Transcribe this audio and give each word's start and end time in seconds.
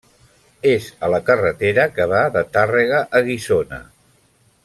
És 0.69 0.87
a 1.07 1.09
la 1.15 1.19
carretera 1.27 1.85
que 1.99 2.07
va 2.13 2.23
de 2.39 2.43
Tàrrega 2.57 3.05
a 3.19 3.23
Guissona. 3.31 3.83